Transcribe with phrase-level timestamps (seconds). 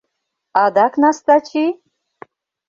[0.63, 1.65] Адак Настачи?